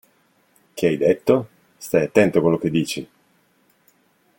[0.73, 1.47] Che hai detto?
[1.77, 3.07] Stai attento a quello che dici!